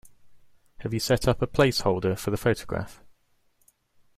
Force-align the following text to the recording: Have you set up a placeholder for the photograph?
Have 0.79 0.95
you 0.95 0.99
set 0.99 1.27
up 1.27 1.43
a 1.43 1.45
placeholder 1.45 2.17
for 2.17 2.31
the 2.31 2.35
photograph? 2.37 3.03